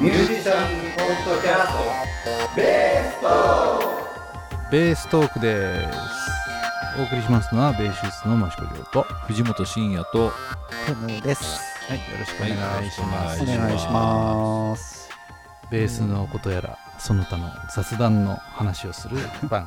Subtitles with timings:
[0.00, 7.00] ミュージシャンポッドキャストベーストベーストークです。
[7.00, 10.30] お送りしますのはベーシストの益子亮と藤本慎也と
[10.86, 11.60] トムです。
[11.88, 15.10] はいよろしくお願いします、お願いします。
[15.68, 19.16] ベースのことやらその他の雑談の話をする
[19.48, 19.66] 番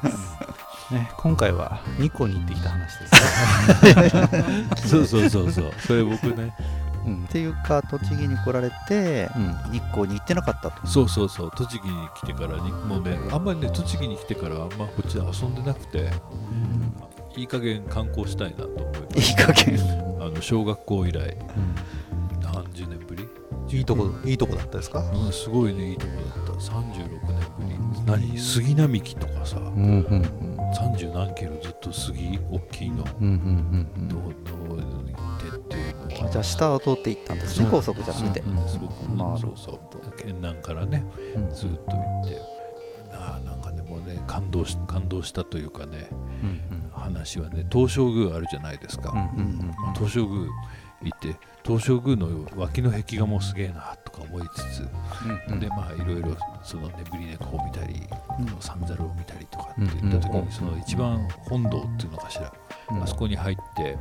[0.00, 5.72] 組です、ね、今回は日光に行ってきた話です そうそうそうそう。
[5.84, 6.54] それ僕ね
[7.06, 7.24] うん。
[7.24, 9.72] っていうか、栃木に来られて、うん。
[9.72, 10.86] 日光に行ってなかったと。
[10.86, 11.50] そうそうそう。
[11.56, 16.10] 栃木に来てからにもうねあんまりね栃木に来てからあんまこっちで遊んでなくて
[17.36, 18.82] いい加減観光したいなと思
[19.14, 19.78] いいい加減。
[20.20, 21.36] あの小学校以来
[22.40, 23.28] 何十年ぶり？
[23.68, 25.00] いいとこいいとこだったですか？
[25.00, 26.12] うんすごいねいいとこ
[26.46, 26.62] だった。
[26.62, 27.08] 36
[27.58, 28.28] 年ぶり。
[28.28, 28.38] 何？
[28.38, 30.22] 杉並木とかさうんうん
[30.72, 33.04] 30何キロずっと杉大きいの。
[33.20, 34.08] うんうんうん。
[34.08, 34.20] どう
[34.68, 34.78] どう
[36.32, 38.40] じゃあ、下を通って行ったんですね、高速じゃなくて。
[38.40, 38.68] うん。
[38.68, 41.04] すごくなるほどそうそう県南からね
[41.36, 41.54] うん。
[41.54, 42.62] ずっと行って。
[43.14, 50.48] あーなんかねもうね感動し感動したというかねうん話はね東照宮あるじゃないですか、うんうんまあ東照宮
[51.02, 54.88] 行って東照宮の脇の壁画もすげえなとか思いつつ、
[55.50, 58.02] うんでまあいろいろその眠り猫を見たり、
[58.38, 58.56] うん。
[58.60, 60.50] 三猿を見たりとかって言った時に、うん。
[60.50, 62.52] その一番本堂っていうのかしら、
[62.90, 63.02] うん。
[63.02, 63.98] あそこに入って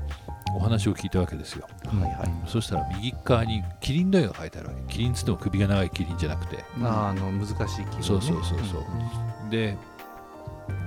[0.55, 2.31] お話を聞いたわけですよ、はいはい。
[2.47, 4.93] そしたら右側にキリンの絵が描いてあるわけ。
[4.93, 6.63] キリンっつっても首が長いキリンじゃなくて。
[6.77, 8.03] まああの難しい気分ね。
[8.03, 9.49] そうそうそうそう。
[9.49, 9.77] で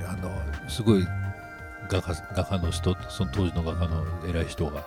[0.07, 0.31] あの
[0.69, 1.07] すごい
[1.89, 4.85] 画家画家の人その当時の画家の偉い人が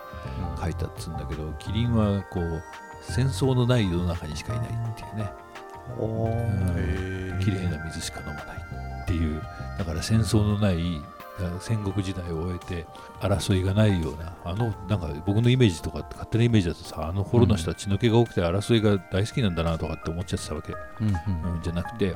[0.56, 2.62] 描いたっつうんだけどキリンはこう
[3.02, 5.30] 戦争のない世の中にしかいないっていうね。
[5.98, 7.32] おー。
[7.32, 7.40] うん。
[7.40, 8.44] 綺麗な水しか飲まない
[9.02, 9.40] っていう。
[9.78, 11.00] だから戦争のない
[11.60, 12.86] 戦国時代を終えて
[13.20, 21.54] 争いがないようなあのなんか僕のイメージとか勝手なイメージだとさあの頃の人は血の気が多くて争いが大好きなんだなとかって思っちゃってたわけ、うんうん。
[21.56, 22.14] うん、じゃなくて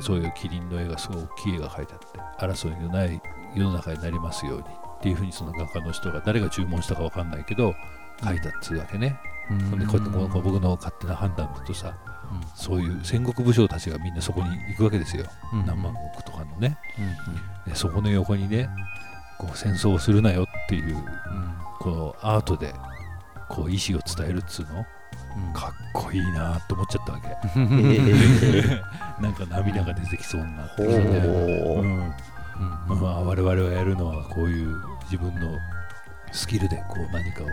[0.00, 1.98] そういうキリンの絵がすごい大きい絵が描いてあっ
[2.38, 3.20] て争いのない
[3.54, 4.66] 世の中になりますようにっ
[5.02, 7.74] ていうふうにその画家の人が誰が注文したかわかんないけど
[8.22, 9.39] 描いたっつうわけね、うん
[9.78, 11.94] でこうやってこうこう僕の勝手な判断だとさ
[12.54, 15.66] そういう戦国武将たちがみんなそこに行くわけですよ、うん。
[15.66, 16.78] 何万石とかのね。
[17.66, 18.68] うんでそこの横にね
[19.38, 21.02] こう戦争をするなよっていううん。
[21.80, 22.72] このアートで
[23.48, 24.86] こう意思を伝えるっつうの？
[25.48, 25.52] うん。
[25.52, 27.28] かっこいいなと思っちゃったわけ。
[27.56, 28.80] え
[29.20, 30.82] なんか涙が出てきそうになって。
[30.82, 32.14] ーきてね、ほーうん
[32.90, 33.00] うん。
[33.00, 35.58] まあ、我々がやるのはこういう自分の
[36.32, 37.46] スキルでこう何かを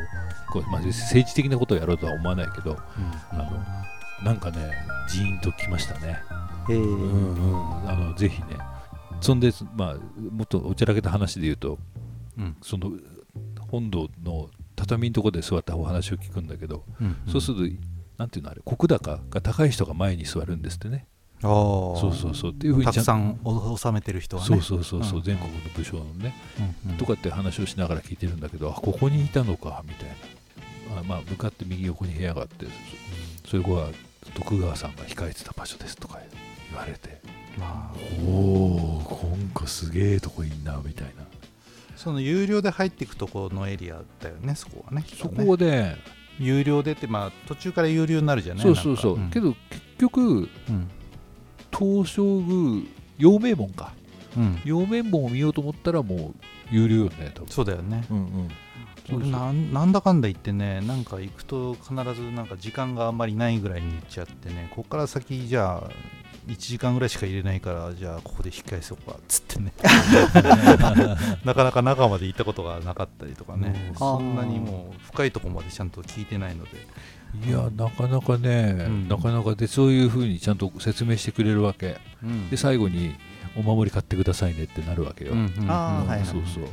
[0.52, 2.78] こう、まあ、政治的なことをやろうとは思わないけど
[3.32, 4.72] あのなんかね
[5.10, 6.20] ジーンときましたね、
[6.70, 6.80] えー。
[6.80, 8.58] うんうん、あのぜひね
[9.22, 9.96] そんで、まあ、
[10.32, 11.80] もっとおちゃらけた話で言うと
[12.38, 12.56] うん。
[12.62, 12.92] その
[13.72, 16.84] 本堂の畳のところで座ったお話を聞くんだけど、
[17.28, 17.76] そうすると
[18.18, 21.08] なんていうのあれ石高が高い人が前に座るんですってね
[21.42, 22.52] そうそうそう。
[22.52, 23.40] っていうふうにたくさん
[23.78, 24.48] 収めてる人はね。
[24.48, 25.24] そうそうそうそう、うん。
[25.24, 26.36] 全国の武将のね。
[26.86, 26.98] うんうん。
[26.98, 31.00] とかって話をしながら聞いてるんだけどあここにいたのかみたいな。
[31.00, 32.66] あまあ向かって右横に部屋があって
[33.46, 33.90] そそれは
[34.34, 36.20] 徳川さんが控えてた場所ですとか
[36.72, 37.22] 言われて。
[37.58, 37.98] まあ。
[38.25, 41.25] おお今回すげえとこいんなみたいな。
[41.96, 45.04] その有料で入っていくところのエリアだよねそこはね。
[45.19, 45.96] そこで、
[46.40, 48.64] 有料でってまあ途中から有料になるじゃない？
[48.64, 50.90] そうそうそう、けど結局うん
[51.78, 52.86] 東照宮
[53.18, 53.94] 陽明門か。
[54.36, 54.62] うん。
[54.66, 56.34] 陽明門を見ようと思ったらもう
[56.72, 57.48] 有料よね多分。
[57.50, 58.06] そうだよね。
[58.10, 58.50] うん
[59.10, 65.90] なんなんだかんだ言ってねなんか行くと必ずなんか時間があんまりないぐらいに行っちゃってねここから先じゃあ
[66.47, 69.74] 1時間ぐらいしか入れないからじゃあここで引き返そうかっつってね。
[71.44, 73.90] なかなか中まで行ったことがなかったりとかね。
[73.90, 73.96] うん。
[73.96, 76.88] そんなにもう深いところまでちゃんと聞いてないので。
[77.46, 79.07] いやなかなかね、うん。
[79.07, 82.00] なかなかでそういうふうにちゃんと説明してくれるわけ。
[82.24, 82.50] うん。
[82.50, 83.16] で最後に
[83.56, 85.39] お守り買ってくださいねってなるわけよ、うん。
[85.39, 85.63] うん。
[85.63, 86.63] うんあーはいはいそうそう。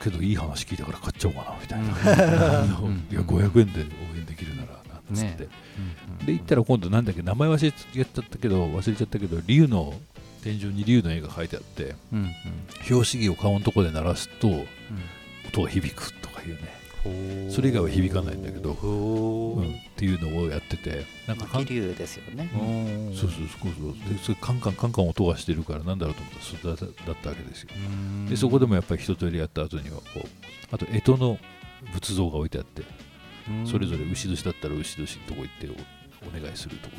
[0.00, 1.90] けどいい話聞いたから買っちゃおうかなみたいな、い
[3.14, 5.48] や500円で応援できるならなんつって、ね
[6.24, 9.94] で行ったら今度なんだっけ名前忘れちゃったけど忘れちゃったけど竜の
[10.42, 12.32] 天井に竜の絵が描いてあってうんうん。
[12.82, 14.64] 拍子木を顔のとこで鳴らすとうん。
[15.48, 16.76] 音が響くとかいうね、
[17.50, 18.72] それ以外は響かないんだけど。
[18.72, 19.60] う。
[19.60, 22.50] ん、っていうのをやっててなんか気流ですよね。
[22.54, 23.14] うん。
[23.14, 23.72] そうそうそう。
[23.72, 27.68] そうでそれカンカンカンカン音がしてるからなんだろうと思ったらそれだだったわけですよ。
[27.74, 28.26] うん。
[28.26, 30.28] でそこでもやっぱり一通りやった後にはこう
[30.72, 31.38] あと干支の
[31.92, 32.82] 仏像が置いてあって
[33.48, 33.66] うん。
[33.66, 35.66] それぞれ牛年だったら牛年のとこ行って
[36.24, 36.96] おお願いするとこ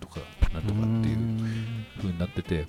[0.00, 0.20] とか
[0.52, 1.18] なんとかっていう
[1.98, 2.66] 風になってて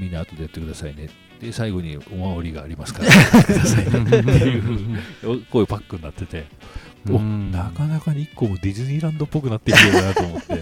[0.00, 1.08] みんな後でやってくださいね。
[1.40, 4.98] で最後にお守りがありますからやってくださいねっていう
[5.46, 6.44] こういうパックになってて
[7.08, 7.50] おうん。
[7.50, 10.52] なかなか日光もディズニーランドっぽくなってきてるなと思って、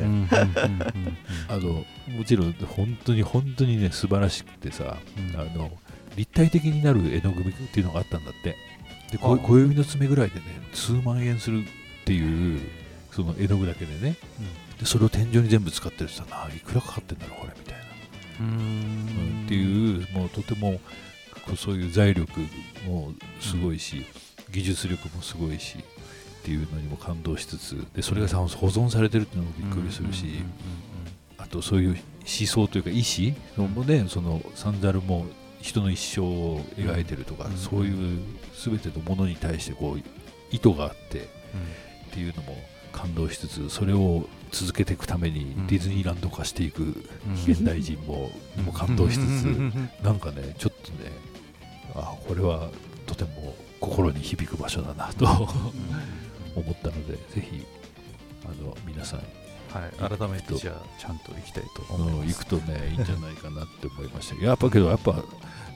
[1.48, 1.84] あの
[2.16, 5.40] もちろん本当に本当にね素晴らしくてさ、うん。
[5.40, 5.72] あの
[6.16, 8.56] 立体的になる絵の具っていうのがあったんだって。
[9.10, 10.42] で小指の爪ぐらいでね
[10.74, 11.64] 数万円するっ
[12.04, 12.60] ていう
[13.10, 14.16] その絵の具だけでね。
[14.78, 17.84] でそれを天井に全部使ってるってさないくらかかってんだろうこれみたいな、
[18.40, 18.48] うん。
[18.48, 19.44] うん。
[19.46, 20.80] っていうもうとても
[21.56, 22.40] そういう財力
[22.86, 24.04] もすごいし、
[24.50, 30.26] 技術力もすごいしっていうのにも感動しつつでそれがさ保存されてるっていうのもびっくりするし、
[31.38, 31.98] あとそういう思
[32.46, 35.26] 想というか意志もね、そのサンダルも
[35.60, 38.20] 人の一生を描いてるとか、うんそういう
[38.54, 40.02] 全てのものに対してこう
[40.50, 41.24] 意図があってっ
[42.12, 42.56] ていうのも
[42.92, 45.66] 感動しつつそれを続けていくためにうん。
[45.66, 46.94] ディズニーランド化していくうん。
[47.46, 48.30] 現代人も,、
[48.64, 49.44] もう感動しつつ、
[50.02, 51.12] なんかねちょっとね
[51.94, 52.70] あこれは
[53.06, 55.24] とても心に響く場所だなと
[56.54, 57.64] 思ったのでぜひ
[58.44, 59.22] あの皆さん
[59.72, 62.16] はい、改めてじゃあちゃんと行きたいとあ思います。
[62.16, 64.42] の行くとねいいんじゃないかなって思いました。
[64.42, 65.12] やっぱけどやっぱ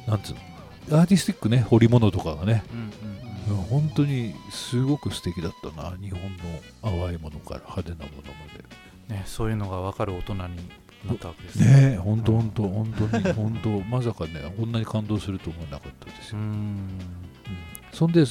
[0.07, 0.41] なんつうの？
[0.91, 3.23] アーティスティックね彫り物とかがね、うんうん
[3.69, 8.33] 本当にすごく素敵だったな日本の淡いものから派手なもの
[9.09, 16.89] まね、そういうのが分かる大人になったわけですでねえ本当本当本当に 本当まさかねこんなに感動すると思わなかったですよ、うん。
[17.93, 18.25] そんで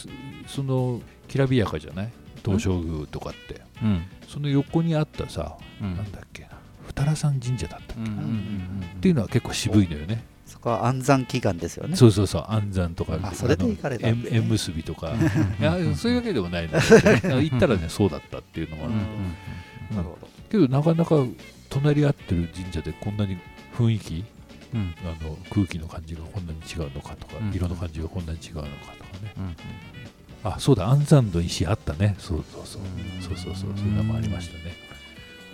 [0.47, 2.09] そのきらびやかじゃない？
[2.43, 3.61] 東照宮とかって。
[3.83, 4.03] うん。
[4.27, 5.95] その横にあったさ、うん。
[5.95, 6.49] なんだっけな？
[6.87, 8.83] 二良山神社だったっけ、うんうんうん。
[8.83, 11.95] っていうのは結構渋いのよねそこは安産祈願ですよね。
[11.95, 14.09] そうそうそう安産とかあそれで行かれね。
[14.09, 15.13] 縁縁結びとか。
[15.59, 20.27] いやそういうわけでもないんだけど 行ったらねそうだったっていうのもある、うんうんうんなるほど。
[20.49, 21.15] けどなかなか
[21.69, 23.37] 隣り合ってる神社でこんなに
[23.77, 24.25] 雰囲気
[24.73, 24.93] うん。
[25.05, 27.53] あの空気の感じがこんなに違うのかとか、うん。
[27.53, 28.83] 色の感じがこんなに違うのかとか
[29.23, 29.33] ね。
[29.37, 29.55] うん
[30.43, 32.15] あそうだ安産の石あったね。
[32.17, 32.81] そうそうそう。
[32.81, 33.21] うん。
[33.21, 33.71] そうそうそう。
[33.75, 34.80] そういうのもありましたね、うん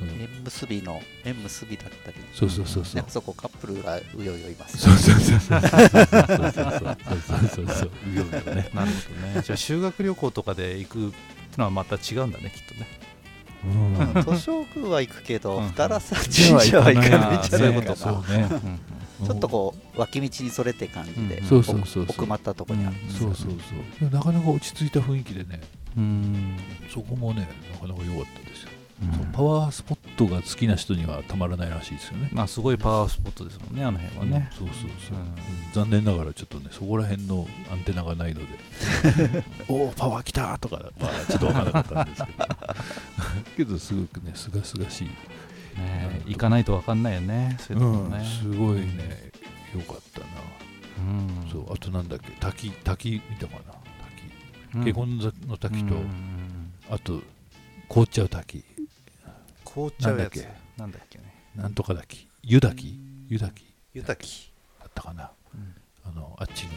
[0.02, 2.18] 縁結びの縁結びだったり。
[2.34, 3.06] そうそうそうそう。
[3.08, 4.78] そこカップルがうようよいます。
[4.78, 5.62] そうそうそうそう。
[5.62, 8.16] そうそうそうう。
[8.16, 8.70] ようよね。
[8.74, 9.42] なるほどね。
[9.44, 11.14] じゃあ修学旅行とかで行く
[11.58, 12.88] のはまた違うんだねきっとね。
[14.24, 21.42] 図書部は行くけど二良山神社は行かないじゃないかちょっとこう脇道にそれって感じで
[22.08, 23.52] 奥まったとこにあるそうそう
[24.00, 24.10] そう。
[24.12, 25.62] なかなか落ち着いた雰囲気でね。
[25.98, 26.56] うん。
[26.94, 28.70] そこもねなかなか良かったですよ。
[29.38, 32.28] パワースポットが好きな人にはたまらないらしいですよね。
[32.34, 34.50] まあすごいパワースポットですもんね、あの辺はね。
[34.52, 35.22] そうそうそう、うん。
[35.22, 35.36] うん
[35.74, 38.48] 残念ながらちょっとねそこら辺のアンテナがないので。
[39.70, 40.92] おおパワー来たとかは
[41.30, 42.46] ちょっと分からなかったんですけど。
[43.58, 45.08] けどすごくねすがすがしい、
[45.80, 48.26] ね行かないと分かんないよね、そういうとこうんね。
[48.26, 49.32] すごいね
[49.76, 50.26] 良かったな、
[50.98, 51.52] うん。
[51.52, 53.60] そうあとなんだっけ滝滝見たかな
[54.76, 54.84] うん。
[54.84, 56.74] 滝華厳の滝と、うんうんうん。
[56.90, 57.22] あと
[57.88, 58.66] 凍っちゃう滝
[59.78, 60.82] 凍っちゃうやつなんだっけ？
[60.82, 61.24] なんだっけね。
[61.56, 63.00] なんとか滝湯滝？
[63.30, 63.64] 湯滝。
[63.94, 64.52] 湯滝。
[64.80, 65.76] だったかな、うん。
[66.04, 66.70] あのあっちの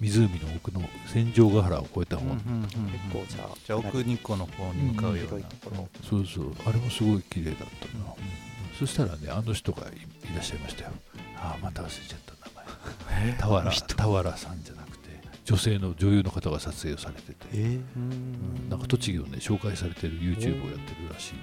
[0.00, 2.74] 湖の奥の千丈ヶ原を越えた方、うんうんうん結
[3.12, 5.46] 構じゃあじゃあ奥日光の方に向かうような。
[5.46, 5.88] ところ。
[6.02, 6.52] そうそう。
[6.66, 8.14] あれもすごい綺麗だったな、
[8.76, 10.90] そしたらねあの人がいいらっしゃいましたよ。
[11.36, 12.52] ああまた忘れちゃった名
[13.14, 13.32] 前。
[13.38, 15.08] 俵俵さんじゃなくて
[15.44, 18.68] 女性の女優の方が撮影をされてて、えうん。
[18.68, 21.34] なんか栃木をね紹介されてる YouTube をやってるらしい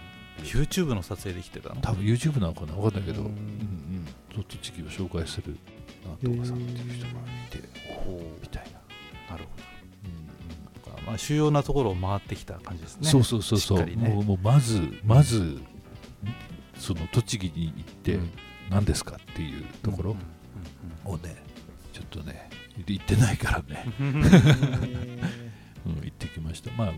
[0.44, 1.82] YouTube の撮影できてたの？
[1.82, 5.58] 多分 YouTube なのかな分かんないけど、ううんんうん、そう栃木を紹介する
[6.06, 7.60] なんとかさんっていう人がいて、
[8.42, 8.64] みたい
[9.28, 9.50] な、なるほ
[10.06, 13.10] うんどまあ主要なところを回ってきた感じですね。
[13.10, 13.96] そうそうそうそう、ね。
[13.96, 15.60] もうもうまずまず
[16.78, 18.32] その栃木に行ってうん。
[18.70, 20.18] 何ですかっていうところ
[21.06, 21.42] をね、
[21.94, 22.50] ちょっとね
[22.86, 26.70] 行ってないからね、 うん、行ってきました。
[26.74, 26.94] まあ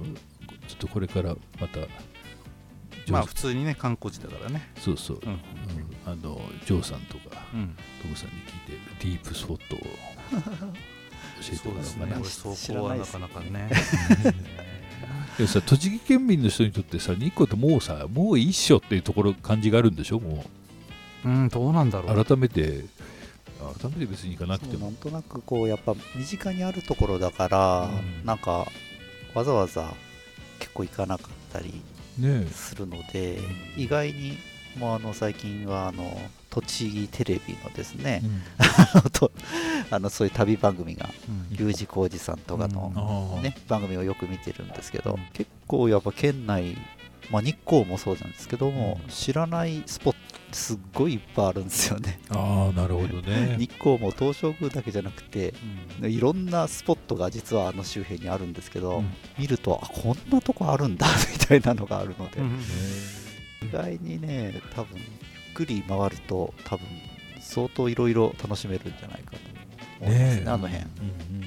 [0.67, 1.81] ちょっとこれからまた
[3.12, 4.72] まあ普通にね観光地だからね。
[4.78, 5.32] そうそう、うん。
[5.32, 5.39] うん。
[6.06, 7.75] あのジョーさんとかうん。
[8.01, 9.80] トムさんに聞いてディープスポットを
[11.42, 12.16] 教えてそうですもらおうかな、ね。
[12.18, 12.25] 俺
[12.56, 13.70] そこはなかなかね。
[15.38, 20.20] でもさ栃木県民の人にとってさ日光ってもうさもういいっていうところ感じがあるんでしょ？
[20.20, 20.44] も
[21.25, 21.30] う。
[21.30, 22.20] んどうなんだろう。
[22.20, 22.86] う改めて
[23.82, 24.80] 改めて別に行かなくても。
[24.80, 28.25] そうなんとなくこうやっぱ身近にあるところだから、うん。
[28.25, 28.68] なんか
[29.34, 29.94] わざわざ
[30.60, 31.82] 結構行かなかったりね
[32.51, 33.39] するので、
[33.78, 34.38] 意外に
[34.78, 38.22] もうあの最近はあの栃木テレビのですね
[39.06, 39.32] え、、 と
[39.92, 41.68] あのそういう旅番組がうん。
[41.68, 42.92] U 字工事さんとかの、
[43.36, 43.42] ああ。
[43.42, 45.20] ね、番組をよく見てるんですけど、うん。
[45.34, 46.78] 結構やっぱ県内、
[47.32, 49.10] まあ、日光もそうなんですけども、うん。
[49.10, 50.16] 知らないスポッ
[50.51, 52.20] すっごいいっぱいあるんですよね。
[52.29, 53.56] ああなるほどね。
[53.60, 55.53] 日光も東照宮だけじゃなくて
[56.01, 59.13] いろんなスポットが実はあの周辺にあるんですけど、うん。
[59.38, 62.60] 見るとあこんなとこあるんだみたいなのがあるので、うん。
[63.68, 66.86] 意外にね多分ゆっくり回ると多分
[67.41, 69.38] 相当いろいろ楽しめるんじゃないかと
[70.01, 70.50] 思いますねねえ。
[70.50, 70.77] あの辺。
[70.77, 70.89] うん
[71.38, 71.44] うん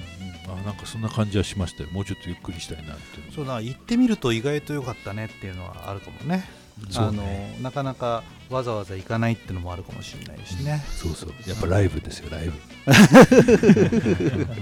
[0.53, 1.89] うん、あなんかそんな感じはしましたよ。
[1.91, 6.45] もうちょっとゆっくりしたいなってそうだ行ってみると意外と良かったねっていうのはあるかもね。
[6.89, 11.33] そうあのねなかなかわざわざ行かないっていうのもあるかもしれないしね、そうそう。
[11.47, 12.53] やっぱライブですよライブ。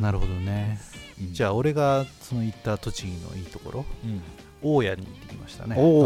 [0.00, 0.80] なるほどね、
[1.32, 4.20] じゃあ俺がその行った栃木のいいところうん。
[4.64, 5.74] 大谷に行ってきましたね。
[5.76, 5.98] ああお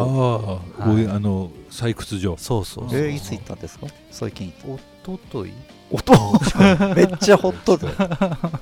[0.55, 2.99] おこういうあの採掘場そうそうそう。
[2.99, 3.87] えーいつ行ったんですか？
[4.11, 5.53] 最近おととい。
[5.91, 6.13] 音
[6.97, 7.87] めっちゃホットで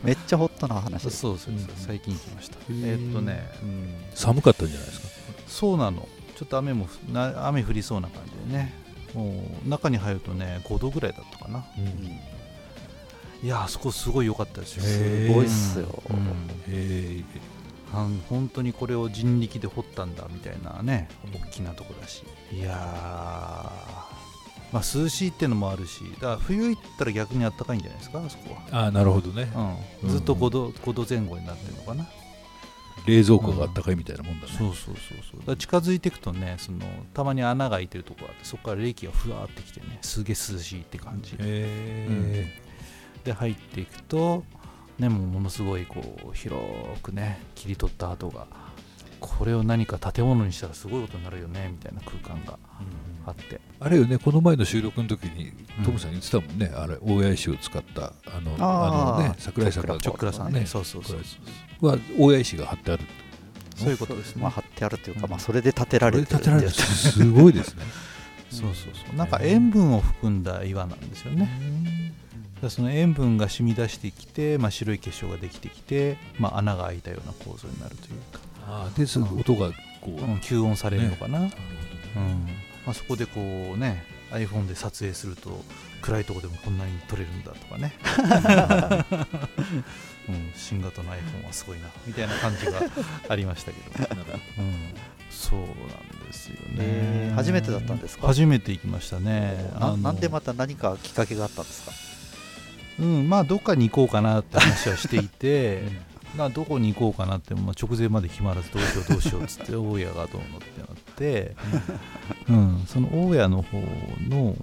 [0.02, 1.02] めっちゃホットな話。
[1.02, 1.54] そうそうそう。
[1.54, 1.68] うん。
[1.76, 2.56] 最近行きました。
[2.70, 3.94] えーっとね、うん。
[4.14, 5.08] 寒かったんじゃないですか？
[5.46, 8.74] そうなのちょっと雨も雨降りそうな感じでね。
[9.14, 11.64] もう中に入るとね5度ぐらいだったかな。
[11.78, 11.84] うん。
[13.46, 14.82] いやあそこすごい良かったですよ。
[14.82, 17.24] すごいっすよ、うん。
[18.28, 22.24] 本当にこれを人力で掘ったんだみたいなね大きなとこだし。
[22.52, 22.74] いやー。
[24.72, 29.44] まあ涼しいっていうのもあるしだから冬行ったら逆に暖かいんじゃないですかあそこああなるほどね。
[29.54, 32.08] は、うん、ずっと5度 ,5 度前後になってるのかな、
[33.06, 34.52] 冷蔵庫があったかいみたいなもんだね。
[34.56, 35.40] そうそうそうそう。
[35.40, 36.80] だから近づいていくとねその
[37.12, 41.32] たまに穴が開いてるとこがあってそこから冷気がふわーってきてねすげえ涼しいって感じ。
[41.32, 42.60] へえ
[43.24, 44.44] で入っていくと
[44.98, 46.62] ねもうものすごいこう広
[47.02, 48.46] くね切り取った跡が
[49.20, 52.58] これを何か建物にしたらすごいことになるよねみたいな空間が
[53.26, 55.84] あってあれよねこの前の収録の時にうん。
[55.84, 60.66] トムさん言ってたもんね、あれ大谷石を使ったあのあのね桜井さんがチョックラさんねね。
[60.66, 63.04] そうそうそうは大谷石が貼ってある。
[63.76, 67.82] そういうことですね、まあ貼ってあるというか、まあ、それで建てられてるんで建てられてすごいですね。
[68.50, 69.16] そうそうそう。
[69.16, 72.04] なんか塩分を含んだ岩なんですよね。
[72.70, 81.52] その塩分が染み出してきて、まあ、白い結晶ができてきて、まあ、穴が開いたような構造になるというか、あーでその音がこう、うん吸音されるのかな、なる
[82.16, 82.48] うん
[82.86, 85.62] まあ、そこでこうね iPhone で撮影すると
[86.02, 87.94] 暗いとこでもこんなに撮れるんだとかね、
[90.28, 92.72] うん、新型の iPhone はすごいなみたいな感じが
[93.28, 94.08] ありましたけど、
[94.58, 94.74] うん、
[95.30, 95.68] そうなん
[96.26, 97.32] ですよね。
[97.34, 98.26] 初めてだったんですか？
[98.26, 99.72] 初めて行きましたね。
[99.80, 101.92] ななんでまた何かきっかけがあったんですか？
[103.00, 105.84] うん、まあどっかに行こうかなって話はしていて
[106.36, 111.54] などこに行こうかなって、まあ、直前まで決まらずどうしようどうしようっつって大家がどうのってなって、
[112.48, 113.78] うん、その大家の方
[114.28, 114.54] の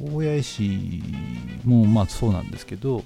[0.00, 1.02] 大家石
[1.64, 3.02] もまあそうなんですけど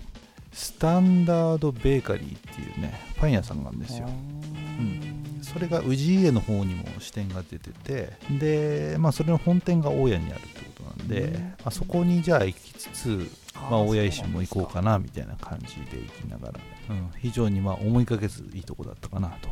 [0.53, 4.09] スタンダードベーカリーっていうねパン屋さんがあるんですよ。
[4.09, 5.43] ん。
[5.43, 11.43] それが氏家の方にも支店が出ててで、まあ、それの本店が大家にあるってことなんで、うん。
[11.43, 13.31] まあ、そこにじゃあ行きつつ
[13.69, 19.49] まあ、大谷石も行こうかななみたいな感じで行きながら、うん、非常にまあ思いかけずいいとこだったかなと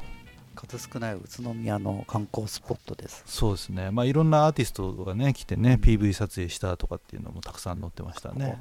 [0.66, 3.22] 数少ない宇都宮の観光スポットです。
[3.26, 3.90] そうですね。
[3.90, 8.58] まあいろんなアーティストがね来てね PV 撮影したとかっていうのもたくさん載ってましたね。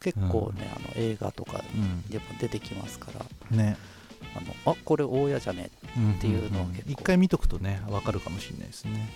[0.00, 3.10] 結構ね、あの映画とかうんでも出てきますか
[3.50, 3.56] ら。
[3.56, 3.76] ね。
[4.34, 5.70] あのあこれ大家じゃね？
[6.16, 6.90] っていうのは結構。
[6.90, 9.10] 一回見とくとね分かるかもしれないですね。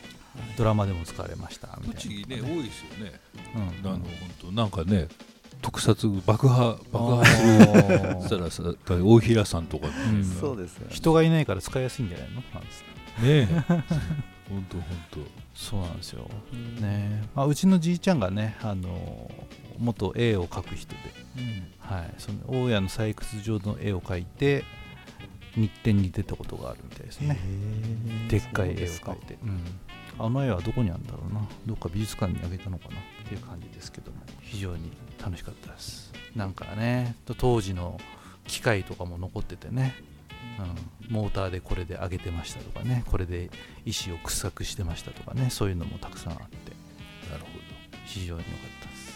[0.58, 3.20] ドラマでも使われましたみたいな栃木ね多いですよね、
[3.54, 3.90] うん。
[3.90, 4.02] あの本
[4.42, 5.08] 当なんかね
[5.66, 7.24] 特撮爆破爆破。
[8.22, 9.88] するしたらさ大平さんとか。
[9.88, 10.24] ね、うん。
[10.24, 10.94] そうですよね。
[10.94, 12.34] 人がいないから使いやすいんじゃないの？
[12.54, 12.86] なんですね
[13.24, 13.46] え。
[14.48, 16.30] 本当本そうなんですよ。
[16.80, 19.28] ねまあ、うちのじいちゃんがねあの
[19.76, 20.98] 元絵を描く人で。
[21.80, 24.62] はい、その大家の採掘場の絵を描いて
[25.56, 27.38] 日展に出たことがあるみたいですね。
[28.28, 29.60] でっかい絵を描いて、うん。
[30.18, 31.46] あの絵はどこにあるんだろうな。
[31.66, 34.18] どっか美術館にあげたのかなっていう感じですけども。
[34.40, 36.12] 非常に楽しかったです。
[36.34, 38.00] なんかねと当時の
[38.46, 39.94] 機械とかも残っててね、
[41.08, 43.02] うん、モーターでこれで上げてましたとかね。
[43.06, 43.50] これで
[43.84, 45.50] 石を掘削してましたとかね。
[45.50, 46.72] そういうのもたくさんあって。
[47.26, 47.44] 当なる
[48.04, 49.12] 非常に良かったです、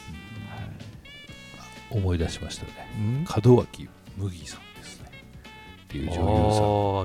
[1.89, 3.25] ほど思い出しましたね。
[3.27, 4.61] はい、門脇麦さん
[5.91, 6.19] っていう女優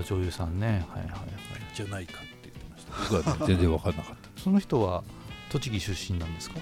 [0.05, 0.17] さん。
[0.19, 0.67] 女優さんね。
[0.67, 1.29] はいはいはい。
[1.73, 2.93] じゃないかって言ってました。
[3.17, 4.41] 僕は、ね、全然分かんなかった。
[4.41, 5.03] その人は
[5.49, 6.59] 栃木出身なんですか？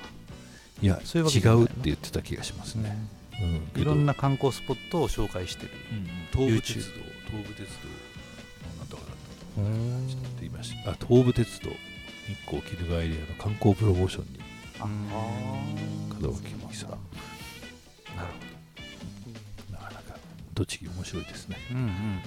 [0.81, 2.97] いやそういうわけ違うのって言ってた気がしますね、
[3.75, 5.71] うん、いろんな、な観光スポットを紹介してる。
[6.31, 6.81] 東武鉄道。
[7.27, 7.87] 東武鉄道
[8.69, 9.67] のなんとかだったと
[10.09, 14.39] ちょっと言いましたあ東武鉄道日光鬼怒川エリアの観光プロモーションに
[14.79, 14.85] あ
[16.21, 16.89] 門脇麦さん。
[16.89, 16.99] なる
[18.15, 18.52] なかなか
[20.53, 21.57] 栃木面白いですね。
[21.71, 22.21] うんうんうんうん。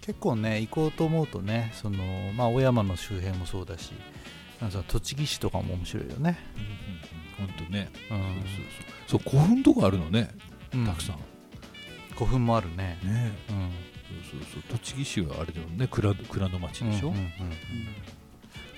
[0.00, 3.92] 結構ね行こうと思うとねそのまあ小山の周辺もそうだし
[4.60, 6.38] なんか栃木市とかも面白いよね。
[7.38, 7.88] 本当ね。
[7.92, 8.30] うそうそう
[9.08, 9.20] そう。
[9.22, 10.30] そう古墳とかあるのね
[10.76, 10.86] ん。
[10.86, 11.16] たくさん、
[12.14, 12.98] 古墳もあるね。
[13.02, 13.32] ね。
[13.48, 13.70] うん。
[14.30, 14.78] そうそうそう。
[14.78, 17.20] 栃木市はあれでもね蔵蔵の町でしょ、うんうん。
[17.20, 17.30] うん。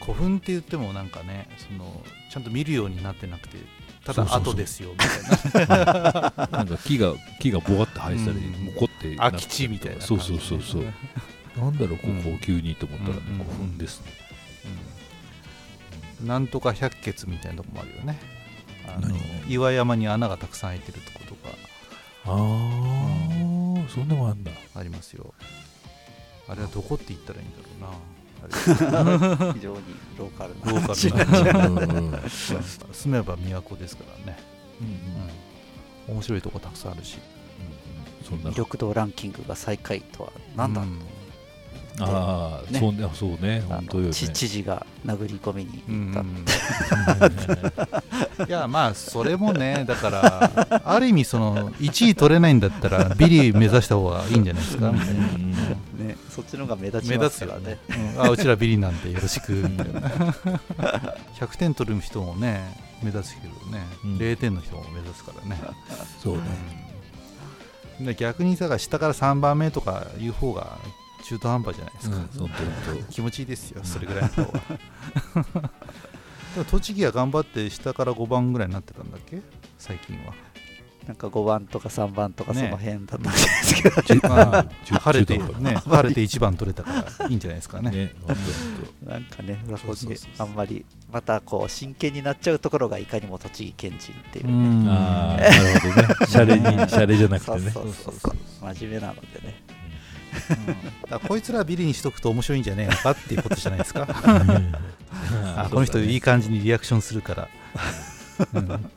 [0.01, 3.59] 古墳って言ってもなんかねそのちゃんと見るようになってなくて
[4.05, 6.49] ただ後ですよみたいな。
[6.51, 8.65] なんか木が木がぼわって生えてたり、うん。
[8.67, 10.85] もこって空き地みたいなそうそうそうそう。
[11.57, 14.13] なんだろうこうんこ急にと思ったら、ね古墳ですね。
[16.21, 16.27] うん。
[16.27, 18.19] なんとか百穴みたいなとこもあるよね。
[18.87, 19.21] あの何？
[19.49, 21.51] 岩山に穴がたくさん開いてるとことか。
[22.25, 22.37] ああ、
[23.89, 24.51] そんなもんあんだ。
[24.75, 25.35] ありますよ。
[26.49, 27.97] あれはどこって言ったらいいんだろうな
[28.51, 29.81] 非常に
[30.19, 30.73] ローカルな。
[30.73, 30.95] ローカ
[31.49, 31.67] ルな。
[31.67, 32.15] うんうん。
[32.15, 32.21] うん
[32.93, 34.39] 住めば都ですからね、
[36.09, 37.19] うん、面白いとこたくさんあるし。
[38.29, 40.99] そんな魅力度ランキングが最下位とは何だと、うん。
[42.01, 42.79] ああ、ね。
[42.79, 43.11] そうね。
[43.13, 43.63] そうね。
[43.69, 46.23] あ本当よ知知事が殴り込みにう行った、
[48.45, 54.91] んいやまあそれもねだからある意味その1位取れないんだったらビリ目指した方がいいんじゃないですか。
[54.91, 55.77] みたいなね、
[56.35, 58.23] そっちの方が目立ち目ま立つからすからねね、うん。
[58.23, 60.01] あうちらビリなんでよろしくみたいな。
[61.39, 62.61] 100点取る人もね
[63.03, 64.17] 目立つけどね、うん。
[64.17, 65.61] 0点の人も目立つからね、
[66.23, 66.43] そうね。
[68.01, 68.07] うん。
[68.07, 70.79] で逆にさ下から3番目とかいう方が
[71.25, 75.71] 中途半端じゃないですか、うん気持ちいいですよそれぐらいの方が
[76.71, 79.41] 栃木は頑張って下から5番ぐらいになってたんだっけ？
[79.79, 80.35] 最近は
[81.07, 87.91] なんか5番とか3番とかそねの辺だったんですけど、当 まあ中晴れてね晴れて1番取れたからいいんじゃないですかね。
[87.91, 88.13] ね
[89.05, 90.47] なんかねそこにそうそうそう。
[90.47, 94.89] あんまりまたこう真剣になっちゃうところがいかにも栃木県人っていううね、ん。
[94.89, 96.15] ああ なるほどね。
[96.27, 97.71] シャレに シャレじゃなくてね。
[97.71, 98.37] そうそうそうそう。
[98.75, 99.63] 真面目なのでね。
[101.11, 101.19] うん。
[101.21, 104.07] こいつらビリにしとくと面白いんじゃねえのかっていうことじゃないですか。
[105.57, 107.49] あこの人いい感じにリアクションするから、
[108.55, 108.91] うん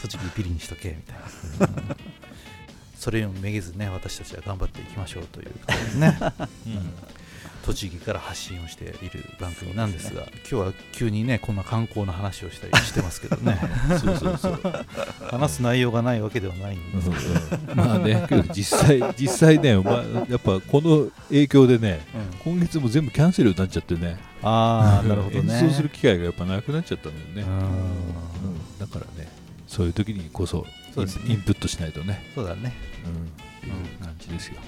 [0.00, 1.96] 栃木ビリにしとけみたいな、うん。
[2.98, 5.50] それをめげずね私たちは頑張っていきましょうという。
[5.50, 6.18] ことでね、
[6.66, 6.92] うん。
[7.66, 13.58] 栃木から発信をしている番組なんですが今日は急にねこんな観光の話をしたりしてますけどね。
[14.00, 14.60] そうそうそう。
[15.28, 17.10] 話す内容がないわけではないんです。
[17.10, 22.06] けど、まあね実際 実際ね、まあ、やっぱこの影響でね
[22.44, 22.52] うん。
[22.54, 24.16] 今月も全部キャンセルになっちゃってね。
[24.42, 25.54] ああなるほどね。
[25.54, 27.48] 演奏する機会がやっぱなくなっちゃったのよね、うん。
[27.48, 27.62] う
[28.54, 28.78] ん。
[28.78, 29.28] だからね
[29.66, 31.32] そういう時にこそそうですね。
[31.32, 32.72] インプットしないとね、そうだね。
[33.04, 33.16] うん、っ
[33.60, 34.60] ていう感じですよ、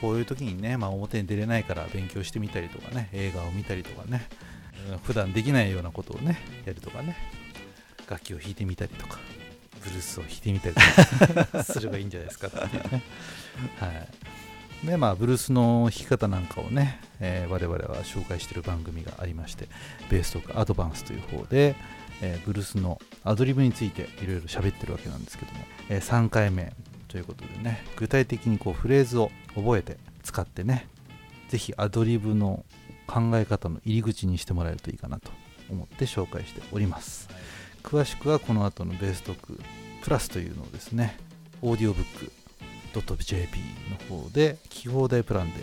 [0.00, 4.28] こういう時にね、まあ、表に出れないから勉強してみたりとかね映画を見たりとかね
[4.90, 7.16] うん普段できないようなことをねやるとかね
[8.08, 9.18] 楽器を弾いてみたりとか
[9.82, 13.02] ブルースを弾いてみたりとか すればいいんじゃないですかっていうね。
[13.78, 14.86] はい。
[14.86, 19.68] でまあブルースの弾き方なんかをね、えー我々は紹介している番組がありまして
[20.10, 21.74] ベースとかアドバンスという方で、
[22.22, 26.72] えーブルースのアドリブについていろいろ喋ってるわけなんですけども、えー3回目
[27.08, 30.88] ということでね具体的にこうフレーズを覚えて使ってね
[31.48, 32.64] ぜひアドリブの
[33.06, 35.30] 考え方の入り口にしてもらえるといいかなと
[35.70, 37.28] 思って紹介しております、
[37.82, 39.60] 詳しくはこの後のベーストーク
[40.02, 41.16] プラスというのをですね
[41.62, 42.32] オーディオブック
[43.24, 43.58] .jp
[44.08, 45.60] の方で聞き放題プランで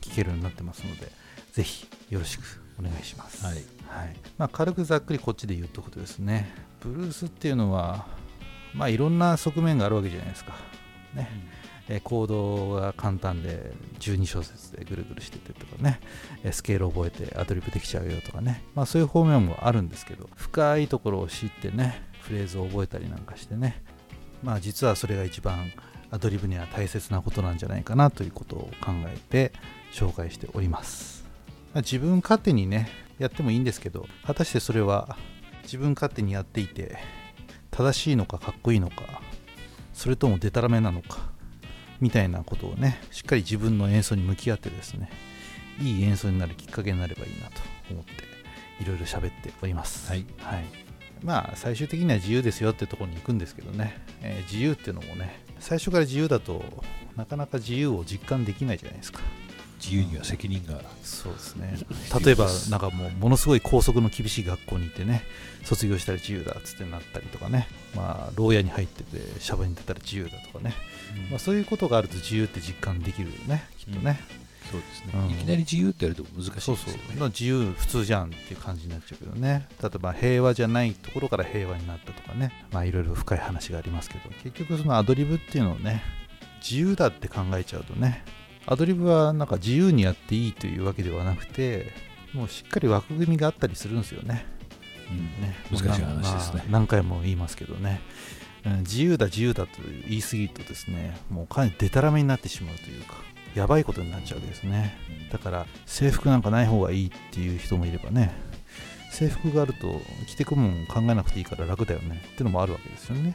[0.00, 1.10] 聞けるようになってますので
[1.52, 3.54] ぜひよろしくお願いします、はい。
[3.54, 4.16] はい。
[4.38, 6.52] まあ、軽くざっくりこっちで言うとことですね。
[6.80, 8.06] ブルースっていうのは
[8.74, 10.52] まあいろんな側面があるわけじゃないですか。
[11.14, 11.30] ね、
[11.88, 16.00] えーコードが簡単で12小節でぐるぐるしててとかね。
[16.42, 18.62] えースケールを覚えてアドリブできちゃうよとかね。
[18.74, 23.82] まあそういう方面もあるんですけど深いところを知ってねフレーズを覚えたりなんかしてね。
[24.42, 25.72] まあ実はそれが一番
[26.10, 29.52] アドリブには大切なことなんじゃないかなということを考えて
[29.92, 31.23] 紹介しております。
[31.23, 31.23] まあ
[31.80, 35.16] 自分勝手にねやってもいいんですけど果たしてそれは
[35.62, 36.98] 自分勝手にやっていて
[37.70, 39.22] 正しいのかかっこいいのか
[39.92, 41.30] それともデタラメなのか
[42.00, 45.10] みたいなことをねしっかり自分の演奏に向き合ってですね
[45.80, 47.60] いい演奏になるきっかけになればいいなと
[47.90, 48.12] 思って
[48.80, 50.10] いろいろ喋っております。
[50.10, 50.26] はい。
[50.38, 50.64] はい、
[51.22, 56.62] まあ最終的には自由ですよってところに行くんですけどね、えー自由っていうのもね最初から自由だと
[57.16, 59.20] なかなか自由を実感できないじゃないですか
[59.82, 60.80] 自由には責任が。
[61.02, 61.76] そうですね。
[62.24, 65.22] 例えばなんかもうものすごい校則の厳しい学校に行ってね
[65.62, 67.68] 卒業したら自由だっつってなったりとかね。
[67.94, 70.74] まあ牢屋に入っててシャバに出たら自由だとかね、
[71.30, 74.18] まあ、そういうことがあると自由って実感できるよねきっとね、
[74.70, 75.30] そうですね、うん。
[75.30, 76.78] いきなり自由ってやると難しいですよね。
[76.78, 79.68] そうそう、まあ自由普通じゃんっていう感じになっちゃうけどね。
[79.82, 82.52] 例えば平和じゃないところから平和になったとかね。
[82.72, 86.02] まあいろいろ深い話がありますけど結局そのアドリブっていうのをね
[86.62, 88.24] 自由だって考えちゃうとね
[88.66, 91.92] アドリブはなんか自由にやっていいというわけではなくて
[92.32, 94.46] もうしっかり枠組みがあったりするんですよね。
[95.40, 96.56] ね、難しい話ですね。
[96.56, 98.00] まあ何回も言いますけどね、
[98.64, 99.72] うん自由だ自由だと
[100.08, 103.16] 言い過ぎるとですねもうかなりデタラメになってしまうというか
[103.54, 104.96] やばいことになっちゃうわけですね。
[105.30, 108.32] だから制服なんかない方がいいっていう人もいればね
[109.10, 113.34] 制服があると着てくもん考えなくていいから楽だよねってのもあるわけですよね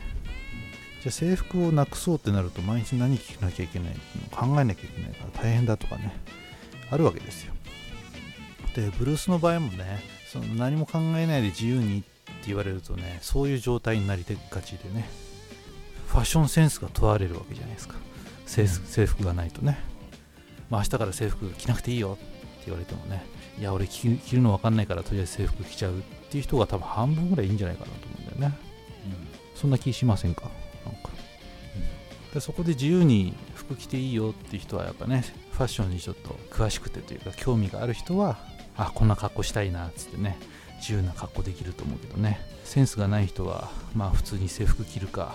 [1.02, 3.96] じゃあ制服をなくそうってなると毎日何着なきゃいけないの
[4.38, 6.14] を考えなきゃいけないから大変だとかね。
[6.92, 7.54] あるわけですよ。
[8.76, 12.08] でブルースの場合もねその何も考えないで自由にって
[12.48, 15.10] 言われるとねそういう状態になりがちでね
[16.08, 17.96] ファッションセンスが問われるわけじゃないですか。
[18.46, 19.78] 制服制服がないとね、
[20.70, 22.26] まあ、明日から制服着なくていいよって
[22.66, 23.24] 言われてもね
[23.60, 28.58] いや俺着着るの分かんないからとりあえず制服着ちゃうっていう人が多分半分ぐらいいいんじゃないかなと思うんだよね。
[29.56, 30.50] そんな気しませんか、
[32.34, 38.38] でそこで自由に服着ていいよっていう人はやっぱねファッションにちょっと詳しくてというか興味がある人は
[38.78, 40.38] あこんな格好したいなっつってね
[40.78, 42.40] 自由な格好できると思うけどね。
[42.70, 45.34] センスがない人はまあ普通に制服着るか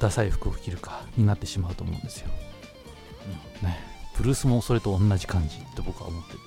[0.00, 2.28] ダサい服を着るかになってしまうと思うんですよ、
[3.62, 3.78] うんね、
[4.16, 6.38] ブルースもそれと同じ感じって僕は思ってて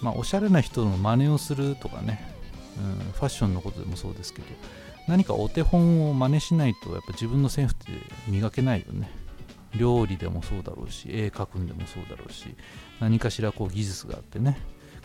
[0.00, 2.32] まあおしゃれな人の真似をするとかね、
[2.78, 4.46] うん、ファッションのことでもそうですけど
[5.08, 7.92] 何かお手本を真似しないとやっぱ自分のセンスって
[8.28, 9.10] 磨けないよね。
[9.74, 12.54] 料理でもそうだろうし絵描くんでもそうだろうし
[13.00, 14.58] 何かしらこう技術があってね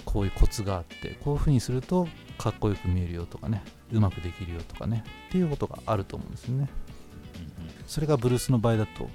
[0.06, 6.70] こういうコツがあってこういう風にするとかっこよく見えるよとかねうまくできるよとかねっていうことがあると思うんですよね。
[7.88, 9.10] それがブルースの場合だと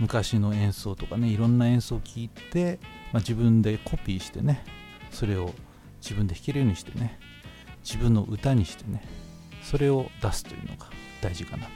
[0.00, 2.78] 昔の演奏とかねいろんな演奏を聴いて、
[3.12, 4.64] まあ、自分でコピーしてね
[5.10, 5.52] それを
[6.00, 7.18] 自分で弾けるようにしてね
[7.84, 9.02] 自分の歌にしてね
[9.64, 10.86] それを出すというのが
[11.20, 11.70] 大事かなと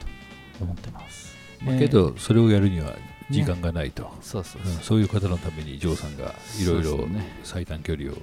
[0.61, 2.95] 思ってます、まあけどそれをやるには
[3.31, 7.07] 時間がないと、そうそうそう、うんそういう方のためにジョーさんがいろいろ
[7.45, 8.15] 最短距離を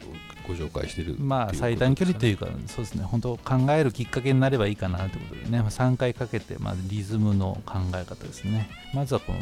[0.47, 3.03] ご紹介してるまあ最短距離といううかそうですね。
[3.03, 5.61] 本当考えるきっかけになればいいかなということでね。
[5.61, 8.69] 3回かけてまずリズムの考え方ですね。
[8.93, 9.39] まずはこの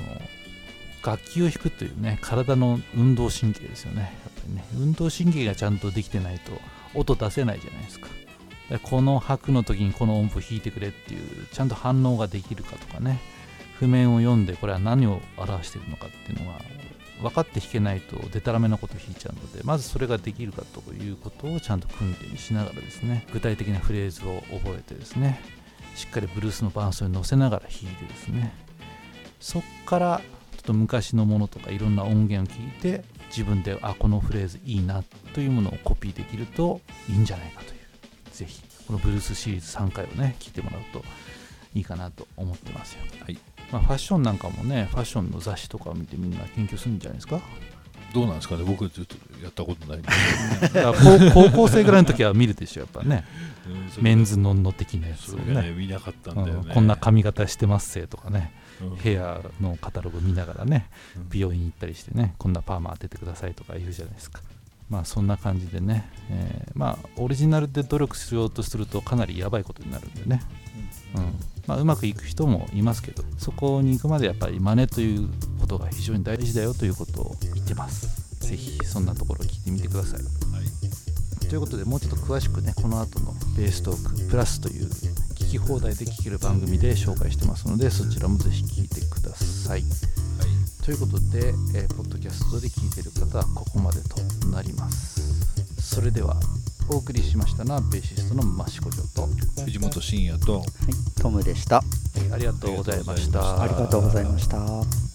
[1.06, 4.02] 楽器を弾くというね体の運動神経ですよね。
[4.02, 4.66] やっぱりね。
[4.78, 6.52] 運動神経がちゃんとできてないと
[6.94, 8.08] 音出せないじゃないですか。
[8.08, 8.23] で
[8.80, 13.20] この拍の時にこの音符弾いてくれっていうちゃんと反応ができるかとかね。
[13.80, 16.60] 譜面を読んでこれは何を表してるのかっていうのが
[17.22, 25.42] 分かって弾けないとデタラメなことを弾いちゃうのでまずそれができるかということをちゃんと訓練しながらですね具体的なフレーズを覚えてですね
[25.96, 28.54] しっかりブルースの伴奏に乗せながら弾いてですね
[29.40, 30.22] そっから
[30.54, 37.83] ちょっと昔のものとかいろんな音源を聞いて自分であこのフレーズいいなというものをコピーできるといいんじゃないかという
[38.34, 41.04] ぜひこのブルースシリーズ3回をね聞いてもらうと
[41.74, 43.00] いいかなと思ってますよ。
[43.24, 43.38] はい。
[43.72, 47.40] まあ、ファッションなんかもねファッションの雑誌とかを見てみんな研究するんじゃないですか？
[48.14, 48.64] どうなんですかね？
[48.64, 50.08] 僕ずっとやったことないんで。
[51.34, 53.26] 高高校生ぐらいの時は見るでしょやっぱね。
[53.66, 53.70] う
[54.02, 55.62] んメンズノンノ的なやつをね。
[55.62, 56.54] ね見なかったんだよね。
[56.68, 58.52] うんこんな髪型してますせとかね。
[58.82, 58.96] うん。
[58.98, 61.30] ヘアのカタログ見ながらねうん。
[61.30, 64.42] 美容院行ったりしてねこんなパーマ当ててくださいとか言うじゃないですか
[64.90, 70.42] まあそんな感じでね、えーまあオリジナルで努力しようとするとかなりやばいことになるんでね。
[71.16, 71.24] うん。
[71.68, 75.30] まあ、うまくいく人もいますけどそこに行くまでやっぱり真似という
[75.62, 78.42] ことが非常に大事だよということを言ってます。
[78.46, 80.20] ぜひそんなところを聞いてみてください。
[81.54, 84.88] ということでもうちょっと詳しくねこの後のベーストークプラスという
[85.36, 89.84] 聞き放題で聞ける番組で紹介してますのでそちらもぜひ聞いてください
[90.84, 95.22] ということで、えーポッドキャストで聞いている方はここまでとなります
[95.82, 96.36] それでは
[96.92, 99.28] お送りしましたのはベーシストの益子城と
[99.64, 100.66] 藤本慎也とはい、
[101.22, 101.82] トムでした。
[102.32, 105.13] ありがとうございましたありがとうございました。